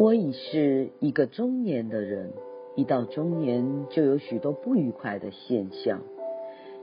[0.00, 2.32] 我已是一个中年的人，
[2.74, 6.00] 一到中年就有许多不愉快的现象，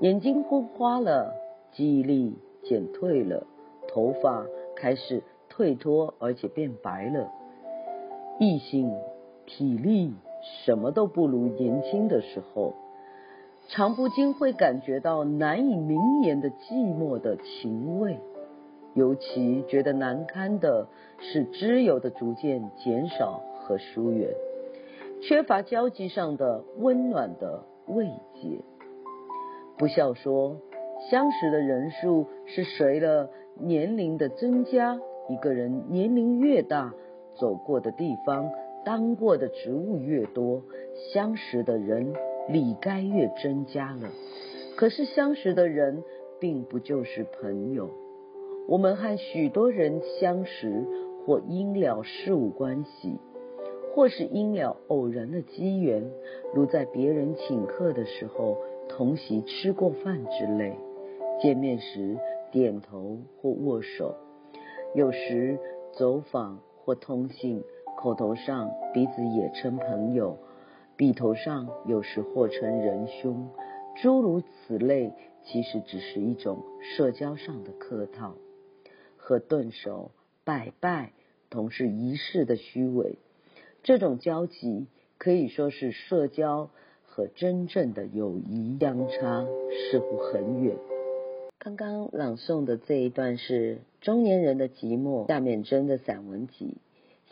[0.00, 1.34] 眼睛昏花了，
[1.72, 3.46] 记忆力减退了，
[3.86, 7.30] 头发开始退脱而且变白了，
[8.40, 8.90] 异性
[9.44, 10.14] 体力
[10.64, 12.72] 什么都不如年轻的时候，
[13.68, 18.16] 常不禁会感觉到难以名言的寂寞的情味。
[18.94, 20.86] 尤其觉得难堪的
[21.18, 24.34] 是，知友的逐渐减少和疏远，
[25.22, 28.60] 缺乏交际上的温暖的慰藉。
[29.78, 30.56] 不笑说，
[31.10, 36.92] 相识的人数是随了年龄的增加，一个人年龄越大，
[37.34, 38.50] 走过的地方、
[38.84, 40.62] 当过的职务越多，
[41.12, 42.12] 相识的人
[42.48, 44.10] 理该越增加了。
[44.76, 46.02] 可是相识的人，
[46.38, 47.88] 并不就是朋友。
[48.68, 50.86] 我们和许多人相识，
[51.26, 53.18] 或因了事务关系，
[53.92, 56.10] 或是因了偶然的机缘，
[56.54, 58.56] 如在别人请客的时候
[58.88, 60.76] 同席吃过饭之类，
[61.42, 62.16] 见面时
[62.50, 64.14] 点头或握手，
[64.94, 65.58] 有时
[65.92, 67.62] 走访或通信，
[67.98, 70.38] 口头上彼此也称朋友，
[70.96, 73.48] 笔头上有时或称仁兄，
[74.00, 78.34] 诸如此类，其实只是一种社交上的客套。
[79.32, 80.10] 和顿首、
[80.44, 81.12] 拜拜
[81.48, 83.16] 同是仪式的虚伪，
[83.82, 86.68] 这种交集可以说是社交
[87.06, 89.46] 和真正的友谊相差
[89.90, 90.76] 似乎很远。
[91.58, 96.76] 刚刚朗诵的这一段是中年人的寂寞，下面真的散文集。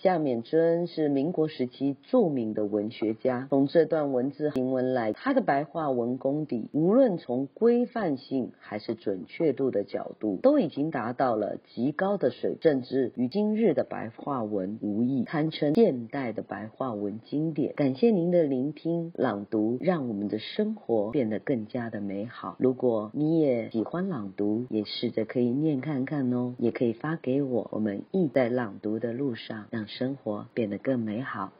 [0.00, 3.48] 夏丏珍是民国时期著名的文学家。
[3.50, 17.74] 从这段文字行文来，他的白话文功底，无论从规范性还是准确度的角度，都已经达到了极高的水准，甚至与今日的白话文无异，堪称现代的白话文经典。
[17.74, 22.54] 感谢您的聆听朗读，让我们的生活变得更加的美好。
[22.60, 29.87] 如果你也喜欢朗读，也试着可以念看看哦，也可以发给我，我们一在朗读的路上让。
[29.88, 31.50] 生活变得更美好。